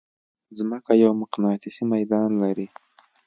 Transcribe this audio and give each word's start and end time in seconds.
مځکه 0.69 0.93
یو 1.03 1.11
مقناطیسي 1.21 1.83
ميدان 1.93 2.29
لري. 2.43 2.67